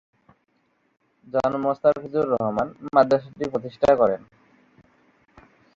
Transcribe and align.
জনাব 1.27 1.53
মোস্তাফিজুর 1.65 2.25
রহমান 2.33 2.67
মাদ্রাসাটি 2.95 3.45
প্রতিষ্ঠা 3.51 3.89
করেন। 3.95 4.21